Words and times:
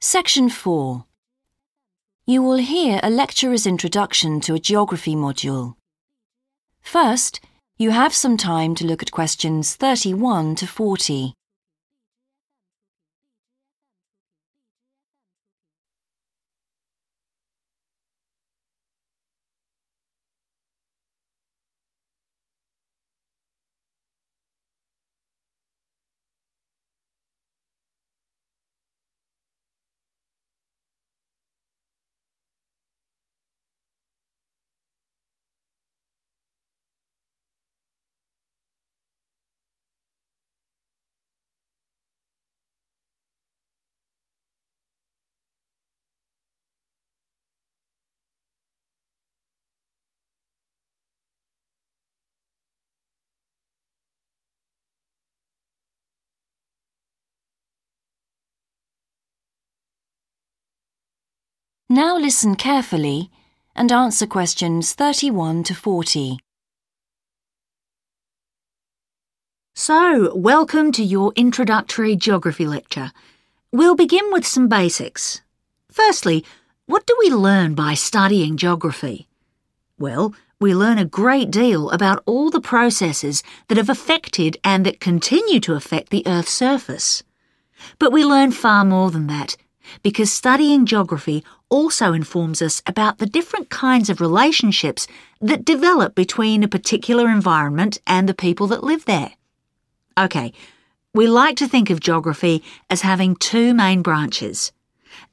Section 0.00 0.48
4. 0.48 1.04
You 2.24 2.40
will 2.40 2.58
hear 2.58 3.00
a 3.02 3.10
lecturer's 3.10 3.66
introduction 3.66 4.40
to 4.42 4.54
a 4.54 4.60
geography 4.60 5.16
module. 5.16 5.74
First, 6.80 7.40
you 7.78 7.90
have 7.90 8.14
some 8.14 8.36
time 8.36 8.76
to 8.76 8.86
look 8.86 9.02
at 9.02 9.10
questions 9.10 9.74
31 9.74 10.54
to 10.54 10.68
40. 10.68 11.34
Now 61.90 62.18
listen 62.18 62.54
carefully 62.54 63.30
and 63.74 63.90
answer 63.90 64.26
questions 64.26 64.92
31 64.92 65.62
to 65.64 65.74
40. 65.74 66.38
So, 69.74 70.36
welcome 70.36 70.92
to 70.92 71.02
your 71.02 71.32
introductory 71.34 72.14
geography 72.14 72.66
lecture. 72.66 73.10
We'll 73.72 73.94
begin 73.94 74.30
with 74.30 74.46
some 74.46 74.68
basics. 74.68 75.40
Firstly, 75.90 76.44
what 76.84 77.06
do 77.06 77.16
we 77.20 77.30
learn 77.30 77.74
by 77.74 77.94
studying 77.94 78.58
geography? 78.58 79.26
Well, 79.98 80.34
we 80.60 80.74
learn 80.74 80.98
a 80.98 81.06
great 81.06 81.50
deal 81.50 81.88
about 81.88 82.22
all 82.26 82.50
the 82.50 82.60
processes 82.60 83.42
that 83.68 83.78
have 83.78 83.88
affected 83.88 84.58
and 84.62 84.84
that 84.84 85.00
continue 85.00 85.58
to 85.60 85.72
affect 85.72 86.10
the 86.10 86.26
Earth's 86.26 86.52
surface. 86.52 87.22
But 87.98 88.12
we 88.12 88.26
learn 88.26 88.52
far 88.52 88.84
more 88.84 89.10
than 89.10 89.26
that 89.28 89.56
because 90.02 90.30
studying 90.30 90.84
geography 90.84 91.42
also 91.70 92.12
informs 92.12 92.62
us 92.62 92.82
about 92.86 93.18
the 93.18 93.26
different 93.26 93.70
kinds 93.70 94.08
of 94.10 94.20
relationships 94.20 95.06
that 95.40 95.64
develop 95.64 96.14
between 96.14 96.62
a 96.62 96.68
particular 96.68 97.28
environment 97.28 97.98
and 98.06 98.28
the 98.28 98.34
people 98.34 98.66
that 98.68 98.84
live 98.84 99.04
there. 99.04 99.32
OK, 100.16 100.52
we 101.14 101.26
like 101.26 101.56
to 101.56 101.68
think 101.68 101.90
of 101.90 102.00
geography 102.00 102.62
as 102.90 103.02
having 103.02 103.36
two 103.36 103.74
main 103.74 104.02
branches. 104.02 104.72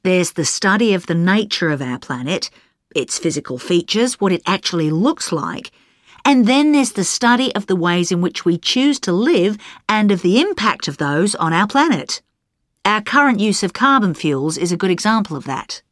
There's 0.02 0.32
the 0.32 0.44
study 0.44 0.94
of 0.94 1.06
the 1.06 1.14
nature 1.14 1.70
of 1.70 1.82
our 1.82 1.98
planet, 1.98 2.50
its 2.94 3.18
physical 3.18 3.58
features, 3.58 4.20
what 4.20 4.32
it 4.32 4.42
actually 4.46 4.90
looks 4.90 5.32
like, 5.32 5.70
and 6.24 6.46
then 6.46 6.72
there's 6.72 6.92
the 6.92 7.04
study 7.04 7.54
of 7.54 7.66
the 7.66 7.76
ways 7.76 8.10
in 8.10 8.20
which 8.20 8.44
we 8.44 8.58
choose 8.58 8.98
to 9.00 9.12
live 9.12 9.56
and 9.88 10.10
of 10.10 10.22
the 10.22 10.40
impact 10.40 10.88
of 10.88 10.98
those 10.98 11.34
on 11.36 11.52
our 11.52 11.68
planet. 11.68 12.20
Our 12.84 13.00
current 13.00 13.38
use 13.38 13.62
of 13.62 13.72
carbon 13.72 14.14
fuels 14.14 14.56
is 14.56 14.72
a 14.72 14.76
good 14.76 14.90
example 14.90 15.36
of 15.36 15.44
that. 15.44 15.82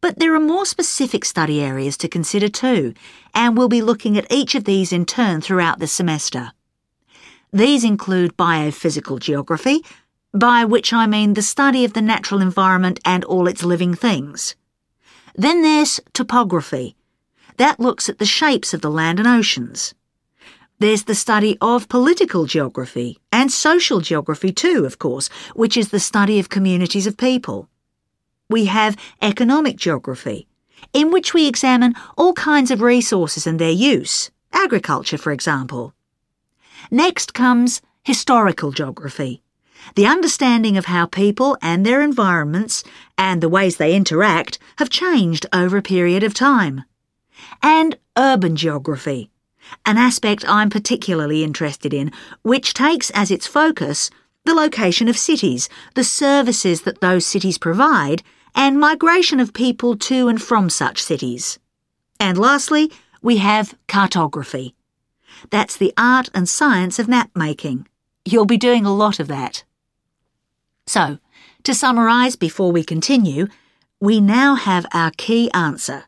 But 0.00 0.18
there 0.18 0.34
are 0.34 0.40
more 0.40 0.64
specific 0.64 1.24
study 1.24 1.60
areas 1.60 1.96
to 1.98 2.08
consider 2.08 2.48
too, 2.48 2.94
and 3.34 3.56
we'll 3.56 3.68
be 3.68 3.82
looking 3.82 4.16
at 4.16 4.30
each 4.30 4.54
of 4.54 4.64
these 4.64 4.92
in 4.92 5.04
turn 5.04 5.40
throughout 5.40 5.78
the 5.78 5.86
semester. 5.86 6.52
These 7.52 7.84
include 7.84 8.36
biophysical 8.36 9.20
geography, 9.20 9.84
by 10.32 10.64
which 10.64 10.92
I 10.92 11.06
mean 11.06 11.34
the 11.34 11.42
study 11.42 11.84
of 11.84 11.92
the 11.92 12.02
natural 12.02 12.40
environment 12.40 13.00
and 13.04 13.24
all 13.24 13.48
its 13.48 13.62
living 13.62 13.94
things. 13.94 14.54
Then 15.34 15.62
there's 15.62 16.00
topography. 16.12 16.96
That 17.56 17.80
looks 17.80 18.08
at 18.08 18.18
the 18.18 18.24
shapes 18.24 18.72
of 18.72 18.80
the 18.80 18.90
land 18.90 19.18
and 19.18 19.28
oceans. 19.28 19.94
There's 20.78 21.04
the 21.04 21.14
study 21.14 21.58
of 21.60 21.90
political 21.90 22.46
geography 22.46 23.18
and 23.30 23.52
social 23.52 24.00
geography 24.00 24.50
too, 24.50 24.86
of 24.86 24.98
course, 24.98 25.28
which 25.54 25.76
is 25.76 25.90
the 25.90 26.00
study 26.00 26.38
of 26.38 26.48
communities 26.48 27.06
of 27.06 27.18
people. 27.18 27.68
We 28.50 28.64
have 28.64 28.96
economic 29.22 29.76
geography, 29.76 30.48
in 30.92 31.12
which 31.12 31.32
we 31.32 31.46
examine 31.46 31.94
all 32.18 32.32
kinds 32.32 32.72
of 32.72 32.82
resources 32.82 33.46
and 33.46 33.60
their 33.60 33.70
use, 33.70 34.32
agriculture, 34.52 35.18
for 35.18 35.30
example. 35.30 35.94
Next 36.90 37.32
comes 37.32 37.80
historical 38.02 38.72
geography, 38.72 39.44
the 39.94 40.06
understanding 40.06 40.76
of 40.76 40.86
how 40.86 41.06
people 41.06 41.56
and 41.62 41.86
their 41.86 42.02
environments 42.02 42.82
and 43.16 43.40
the 43.40 43.48
ways 43.48 43.76
they 43.76 43.94
interact 43.94 44.58
have 44.78 44.90
changed 44.90 45.46
over 45.52 45.76
a 45.76 45.82
period 45.82 46.24
of 46.24 46.34
time. 46.34 46.82
And 47.62 47.98
urban 48.18 48.56
geography, 48.56 49.30
an 49.86 49.96
aspect 49.96 50.44
I'm 50.48 50.70
particularly 50.70 51.44
interested 51.44 51.94
in, 51.94 52.10
which 52.42 52.74
takes 52.74 53.10
as 53.10 53.30
its 53.30 53.46
focus 53.46 54.10
the 54.44 54.54
location 54.54 55.06
of 55.06 55.16
cities, 55.16 55.68
the 55.94 56.02
services 56.02 56.82
that 56.82 57.00
those 57.00 57.24
cities 57.24 57.56
provide, 57.56 58.24
and 58.54 58.78
migration 58.78 59.40
of 59.40 59.52
people 59.52 59.96
to 59.96 60.28
and 60.28 60.40
from 60.40 60.70
such 60.70 61.02
cities. 61.02 61.58
And 62.18 62.36
lastly, 62.38 62.92
we 63.22 63.38
have 63.38 63.74
cartography. 63.88 64.74
That's 65.50 65.76
the 65.76 65.92
art 65.96 66.28
and 66.34 66.48
science 66.48 66.98
of 66.98 67.08
map 67.08 67.30
making. 67.34 67.86
You'll 68.24 68.46
be 68.46 68.58
doing 68.58 68.84
a 68.84 68.94
lot 68.94 69.20
of 69.20 69.28
that. 69.28 69.64
So, 70.86 71.18
to 71.62 71.74
summarise 71.74 72.36
before 72.36 72.72
we 72.72 72.84
continue, 72.84 73.46
we 74.00 74.20
now 74.20 74.54
have 74.54 74.86
our 74.92 75.10
key 75.16 75.50
answer. 75.52 76.04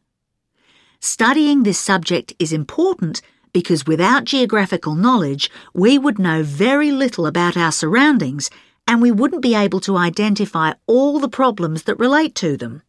Studying 1.00 1.62
this 1.62 1.78
subject 1.78 2.32
is 2.38 2.52
important 2.52 3.22
because 3.52 3.86
without 3.86 4.24
geographical 4.24 4.94
knowledge, 4.94 5.50
we 5.74 5.98
would 5.98 6.18
know 6.18 6.42
very 6.42 6.90
little 6.90 7.26
about 7.26 7.56
our 7.56 7.72
surroundings 7.72 8.50
and 8.92 9.00
we 9.00 9.10
wouldn't 9.10 9.40
be 9.40 9.54
able 9.54 9.80
to 9.80 9.96
identify 9.96 10.74
all 10.86 11.18
the 11.18 11.26
problems 11.26 11.84
that 11.84 11.98
relate 11.98 12.34
to 12.34 12.58
them. 12.58 12.82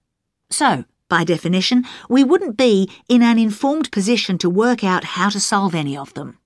So, 0.50 0.84
by 1.08 1.24
definition, 1.24 1.86
we 2.10 2.26
wouldn't 2.26 2.58
be 2.58 2.92
in 3.08 3.24
an 3.24 3.40
informed 3.40 3.90
position 3.90 4.38
to 4.40 4.50
work 4.50 4.84
out 4.84 5.06
how 5.16 5.30
to 5.30 5.40
solve 5.40 5.74
any 5.74 5.96
of 5.96 6.14
them. 6.14 6.40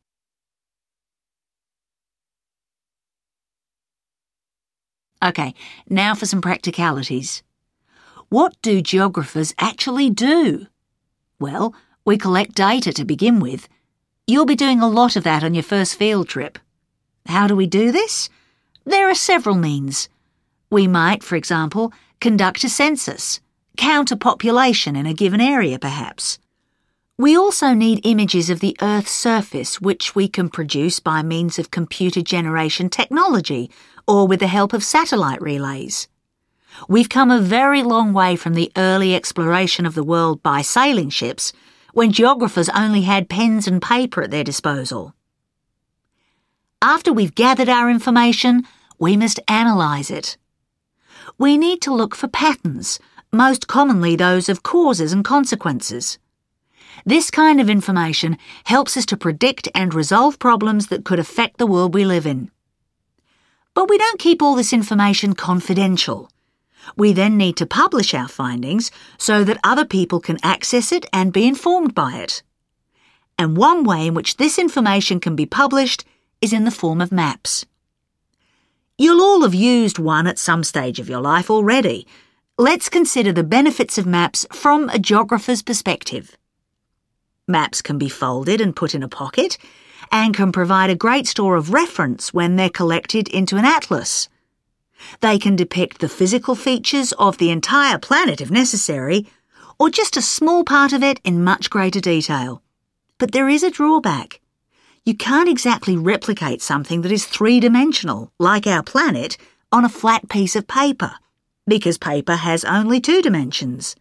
OK, 5.24 5.56
now 5.90 6.14
for 6.14 6.28
some 6.28 6.40
practicalities. 6.40 7.42
What 8.30 8.56
do 8.62 8.80
geographers 8.80 9.56
actually 9.58 10.12
do? 10.12 10.68
Well, 11.40 11.74
we 12.06 12.20
collect 12.20 12.54
data 12.54 12.94
to 12.94 13.04
begin 13.04 13.40
with, 13.40 13.68
You'll 14.28 14.46
be 14.46 14.56
doing 14.56 14.82
a 14.82 14.90
lot 14.90 15.16
of 15.16 15.24
that 15.24 15.44
on 15.44 15.56
your 15.56 15.64
first 15.64 15.96
field 15.96 16.28
trip. 16.28 16.60
How 17.26 17.48
do 17.48 17.56
we 17.56 17.66
do 17.66 17.92
this? 17.92 18.30
There 18.88 19.10
are 19.10 19.16
several 19.16 19.58
means. 19.58 20.08
We 20.70 20.88
might, 20.88 21.22
for 21.22 21.36
example, 21.36 21.92
conduct 22.22 22.64
a 22.64 22.70
census, 22.70 23.42
count 23.76 24.14
a 24.14 24.16
population 24.16 24.96
in 24.96 25.06
a 25.06 25.14
given 25.14 25.42
area 25.42 25.78
perhaps. 25.78 26.40
We 27.18 27.36
also 27.36 27.74
need 27.74 28.00
images 28.06 28.50
of 28.50 28.62
the 28.62 28.78
Earth's 28.82 29.12
surface 29.12 29.82
which 29.82 30.16
we 30.16 30.30
can 30.30 30.48
produce 30.48 31.02
by 31.02 31.22
means 31.22 31.60
of 31.60 31.70
computer 31.70 32.22
generation 32.22 32.90
technology 32.90 33.70
or 34.08 34.26
with 34.26 34.40
the 34.40 34.48
help 34.48 34.72
of 34.72 34.86
satellite 34.86 35.42
relays. 35.42 36.08
We've 36.88 37.10
come 37.10 37.30
a 37.30 37.42
very 37.42 37.84
long 37.84 38.14
way 38.14 38.38
from 38.38 38.54
the 38.54 38.72
early 38.78 39.14
exploration 39.14 39.86
of 39.86 39.96
the 39.96 40.04
world 40.04 40.42
by 40.42 40.62
sailing 40.62 41.10
ships 41.10 41.52
when 41.92 42.14
geographers 42.14 42.70
only 42.70 43.02
had 43.02 43.28
pens 43.28 43.68
and 43.68 43.82
paper 43.82 44.22
at 44.22 44.32
their 44.32 44.46
disposal. 44.46 45.14
After 46.82 47.12
we've 47.12 47.36
gathered 47.36 47.68
our 47.68 47.90
information, 47.90 48.64
we 49.00 49.18
must 49.18 49.40
analyse 49.48 50.10
it. 50.10 50.38
We 51.38 51.58
need 51.58 51.82
to 51.82 51.94
look 51.94 52.16
for 52.16 52.28
patterns, 52.28 53.00
most 53.32 53.68
commonly 53.68 54.16
those 54.16 54.50
of 54.50 54.64
causes 54.64 55.14
and 55.14 55.24
consequences. 55.24 56.18
This 57.06 57.30
kind 57.30 57.62
of 57.62 57.70
information 57.70 58.38
helps 58.64 58.98
us 58.98 59.06
to 59.08 59.18
predict 59.18 59.70
and 59.76 59.94
resolve 59.94 60.40
problems 60.40 60.88
that 60.88 61.06
could 61.06 61.20
affect 61.20 61.58
the 61.58 61.68
world 61.68 61.94
we 61.94 62.06
live 62.06 62.26
in. 62.26 62.50
But 63.74 63.90
we 63.90 63.98
don't 63.98 64.20
keep 64.20 64.42
all 64.42 64.56
this 64.56 64.74
information 64.74 65.34
confidential. 65.34 66.32
We 66.96 67.14
then 67.14 67.38
need 67.38 67.58
to 67.58 67.66
publish 67.66 68.14
our 68.14 68.28
findings 68.28 68.90
so 69.18 69.44
that 69.44 69.60
other 69.64 69.86
people 69.86 70.20
can 70.20 70.40
access 70.42 70.92
it 70.92 71.06
and 71.14 71.32
be 71.34 71.48
informed 71.48 71.94
by 71.94 72.16
it. 72.16 72.42
And 73.38 73.56
one 73.56 73.84
way 73.84 74.08
in 74.08 74.16
which 74.16 74.38
this 74.38 74.58
information 74.58 75.20
can 75.20 75.36
be 75.36 75.46
published 75.46 76.06
is 76.42 76.54
in 76.54 76.64
the 76.64 76.72
form 76.72 77.02
of 77.02 77.12
maps. 77.12 77.66
You'll 79.00 79.22
all 79.22 79.44
have 79.44 79.54
used 79.54 80.00
one 80.00 80.26
at 80.26 80.40
some 80.40 80.64
stage 80.64 81.00
of 81.00 81.08
your 81.08 81.22
life 81.22 81.52
already. 81.52 82.08
Let's 82.58 82.90
consider 82.90 83.32
the 83.32 83.44
benefits 83.44 84.00
of 84.00 84.08
maps 84.08 84.48
from 84.52 84.90
a 84.90 84.98
geographer's 84.98 85.62
perspective. 85.62 86.36
Maps 87.48 87.84
can 87.84 88.00
be 88.00 88.10
folded 88.10 88.60
and 88.60 88.76
put 88.76 88.96
in 88.96 89.04
a 89.04 89.08
pocket 89.08 89.60
and 90.12 90.36
can 90.36 90.52
provide 90.52 90.90
a 90.90 90.96
great 90.96 91.28
store 91.28 91.56
of 91.56 91.74
reference 91.74 92.34
when 92.34 92.56
they're 92.56 92.72
collected 92.72 93.28
into 93.28 93.56
an 93.56 93.66
atlas. 93.66 94.30
They 95.22 95.38
can 95.38 95.56
depict 95.56 96.00
the 96.00 96.10
physical 96.10 96.56
features 96.56 97.12
of 97.20 97.38
the 97.38 97.52
entire 97.52 98.00
planet 98.00 98.42
if 98.42 98.50
necessary, 98.50 99.28
or 99.78 99.92
just 99.92 100.18
a 100.18 100.24
small 100.24 100.64
part 100.64 100.92
of 100.92 101.04
it 101.04 101.22
in 101.24 101.44
much 101.44 101.70
greater 101.70 102.00
detail. 102.00 102.64
But 103.20 103.32
there 103.32 103.48
is 103.48 103.62
a 103.62 103.70
drawback. 103.70 104.42
You 105.08 105.16
can't 105.16 105.48
exactly 105.48 105.96
replicate 105.96 106.62
something 106.62 107.02
that 107.04 107.14
is 107.14 107.26
three 107.26 107.62
dimensional, 107.62 108.34
like 108.40 108.68
our 108.68 108.84
planet, 108.84 109.38
on 109.72 109.86
a 109.86 109.90
flat 109.90 110.28
piece 110.28 110.54
of 110.54 110.68
paper, 110.68 111.14
because 111.66 111.98
paper 111.98 112.36
has 112.36 112.66
only 112.66 113.00
two 113.00 113.22
dimensions. 113.22 113.96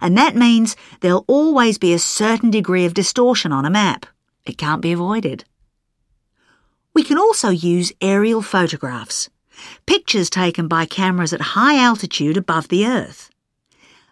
And 0.00 0.16
that 0.16 0.36
means 0.36 0.76
there'll 1.00 1.24
always 1.26 1.76
be 1.76 1.92
a 1.92 1.98
certain 1.98 2.52
degree 2.52 2.84
of 2.84 2.94
distortion 2.94 3.50
on 3.50 3.64
a 3.64 3.70
map. 3.70 4.06
It 4.46 4.56
can't 4.56 4.80
be 4.80 4.92
avoided. 4.92 5.44
We 6.94 7.02
can 7.02 7.18
also 7.18 7.48
use 7.48 7.92
aerial 8.00 8.40
photographs, 8.40 9.28
pictures 9.86 10.30
taken 10.30 10.68
by 10.68 10.86
cameras 10.86 11.32
at 11.32 11.56
high 11.58 11.82
altitude 11.82 12.36
above 12.36 12.68
the 12.68 12.86
Earth. 12.86 13.28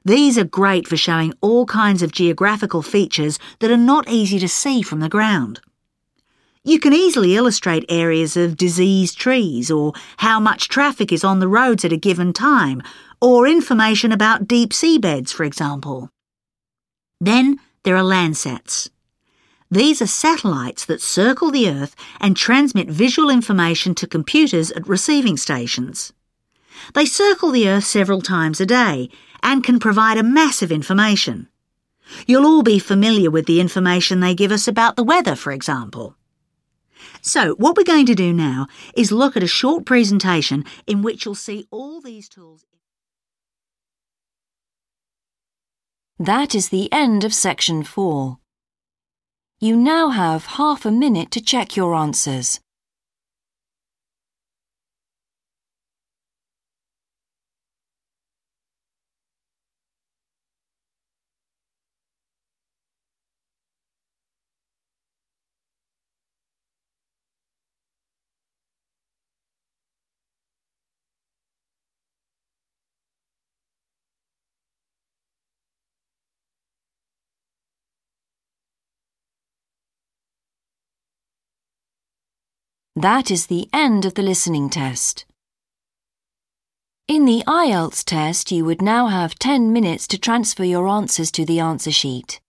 These 0.04 0.36
are 0.38 0.58
great 0.60 0.88
for 0.88 0.96
showing 0.96 1.34
all 1.40 1.66
kinds 1.66 2.02
of 2.02 2.10
geographical 2.10 2.82
features 2.82 3.38
that 3.60 3.70
are 3.70 3.76
not 3.76 4.08
easy 4.08 4.40
to 4.40 4.48
see 4.48 4.82
from 4.82 4.98
the 4.98 5.08
ground. 5.08 5.60
You 6.64 6.78
can 6.78 6.92
easily 6.92 7.34
illustrate 7.34 7.84
areas 7.88 8.36
of 8.36 8.56
diseased 8.56 9.18
trees 9.18 9.68
or 9.68 9.94
how 10.18 10.38
much 10.38 10.68
traffic 10.68 11.10
is 11.10 11.24
on 11.24 11.40
the 11.40 11.48
roads 11.48 11.84
at 11.84 11.92
a 11.92 11.96
given 11.96 12.32
time 12.32 12.82
or 13.20 13.48
information 13.48 14.12
about 14.12 14.46
deep 14.46 14.70
seabeds, 14.70 15.32
for 15.32 15.42
example. 15.42 16.08
Then 17.20 17.58
there 17.82 17.96
are 17.96 18.04
Landsats. 18.04 18.90
These 19.72 20.00
are 20.02 20.06
satellites 20.06 20.84
that 20.84 21.00
circle 21.00 21.50
the 21.50 21.68
Earth 21.68 21.96
and 22.20 22.36
transmit 22.36 22.88
visual 22.88 23.28
information 23.28 23.92
to 23.96 24.06
computers 24.06 24.70
at 24.70 24.86
receiving 24.86 25.36
stations. 25.36 26.12
They 26.94 27.06
circle 27.06 27.50
the 27.50 27.68
Earth 27.68 27.84
several 27.84 28.22
times 28.22 28.60
a 28.60 28.66
day 28.66 29.08
and 29.42 29.64
can 29.64 29.80
provide 29.80 30.16
a 30.16 30.22
massive 30.22 30.70
information. 30.70 31.48
You'll 32.24 32.46
all 32.46 32.62
be 32.62 32.78
familiar 32.78 33.32
with 33.32 33.46
the 33.46 33.60
information 33.60 34.20
they 34.20 34.36
give 34.36 34.52
us 34.52 34.68
about 34.68 34.94
the 34.94 35.02
weather, 35.02 35.34
for 35.34 35.50
example. 35.50 36.14
So, 37.24 37.54
what 37.54 37.76
we're 37.76 37.84
going 37.84 38.06
to 38.06 38.16
do 38.16 38.32
now 38.32 38.66
is 38.96 39.12
look 39.12 39.36
at 39.36 39.44
a 39.44 39.46
short 39.46 39.86
presentation 39.86 40.64
in 40.88 41.02
which 41.02 41.24
you'll 41.24 41.36
see 41.36 41.68
all 41.70 42.00
these 42.00 42.28
tools. 42.28 42.64
That 46.18 46.52
is 46.54 46.70
the 46.70 46.92
end 46.92 47.22
of 47.22 47.32
section 47.32 47.84
4. 47.84 48.38
You 49.60 49.76
now 49.76 50.10
have 50.10 50.46
half 50.46 50.84
a 50.84 50.90
minute 50.90 51.30
to 51.30 51.40
check 51.40 51.76
your 51.76 51.94
answers. 51.94 52.58
That 82.96 83.30
is 83.30 83.46
the 83.46 83.70
end 83.72 84.04
of 84.04 84.14
the 84.14 84.22
listening 84.22 84.68
test. 84.68 85.24
In 87.08 87.24
the 87.24 87.42
IELTS 87.46 88.04
test, 88.04 88.52
you 88.52 88.66
would 88.66 88.82
now 88.82 89.06
have 89.06 89.38
10 89.38 89.72
minutes 89.72 90.06
to 90.08 90.18
transfer 90.18 90.64
your 90.64 90.86
answers 90.86 91.32
to 91.32 91.46
the 91.46 91.58
answer 91.58 91.90
sheet. 91.90 92.40